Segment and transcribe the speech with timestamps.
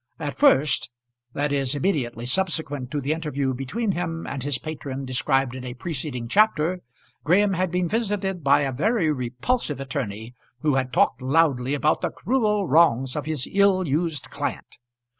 [0.17, 0.89] At first,
[1.33, 5.75] that is immediately subsequent to the interview between him and his patron described in a
[5.75, 6.79] preceding chapter,
[7.23, 12.09] Graham had been visited by a very repulsive attorney who had talked loudly about the
[12.09, 14.79] cruel wrongs of his ill used client.